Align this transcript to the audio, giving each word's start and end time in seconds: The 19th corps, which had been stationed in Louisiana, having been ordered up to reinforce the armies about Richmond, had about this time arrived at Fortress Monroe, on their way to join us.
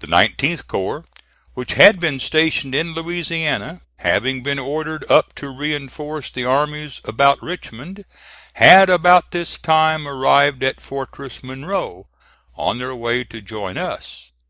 The 0.00 0.06
19th 0.06 0.66
corps, 0.66 1.06
which 1.54 1.72
had 1.72 1.98
been 1.98 2.20
stationed 2.20 2.74
in 2.74 2.92
Louisiana, 2.92 3.80
having 4.00 4.42
been 4.42 4.58
ordered 4.58 5.10
up 5.10 5.34
to 5.36 5.48
reinforce 5.48 6.28
the 6.28 6.44
armies 6.44 7.00
about 7.06 7.42
Richmond, 7.42 8.04
had 8.56 8.90
about 8.90 9.30
this 9.30 9.56
time 9.56 10.06
arrived 10.06 10.62
at 10.62 10.82
Fortress 10.82 11.42
Monroe, 11.42 12.06
on 12.54 12.78
their 12.78 12.94
way 12.94 13.24
to 13.24 13.40
join 13.40 13.78
us. 13.78 14.30